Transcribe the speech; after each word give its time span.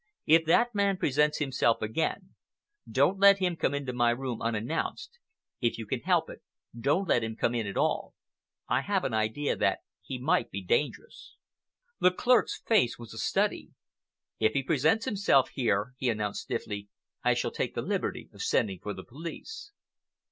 If 0.25 0.45
that 0.45 0.73
man 0.73 0.97
presents 0.97 1.37
himself 1.37 1.79
again, 1.79 2.33
don't 2.89 3.19
let 3.19 3.37
him 3.37 3.55
come 3.55 3.75
into 3.75 3.93
my 3.93 4.09
room 4.09 4.41
unannounced. 4.41 5.19
If 5.59 5.77
you 5.77 5.85
can 5.85 5.99
help 5.99 6.27
it, 6.27 6.41
don't 6.75 7.07
let 7.07 7.23
him 7.23 7.35
come 7.35 7.53
in 7.53 7.67
at 7.67 7.77
all. 7.77 8.15
I 8.67 8.81
have 8.81 9.03
an 9.03 9.13
idea 9.13 9.55
that 9.57 9.81
he 10.01 10.17
might 10.17 10.49
be 10.49 10.63
dangerous." 10.63 11.35
The 11.99 12.09
clerk's 12.09 12.59
face 12.65 12.97
was 12.97 13.13
a 13.13 13.19
study. 13.19 13.73
"If 14.39 14.53
he 14.53 14.63
presents 14.63 15.05
himself 15.05 15.49
here, 15.49 15.89
sir," 15.91 15.95
he 15.99 16.09
announced 16.09 16.41
stiffly, 16.41 16.89
"I 17.23 17.35
shall 17.35 17.51
take 17.51 17.75
the 17.75 17.83
liberty 17.83 18.27
of 18.33 18.41
sending 18.41 18.79
for 18.79 18.95
the 18.95 19.03
police." 19.03 19.71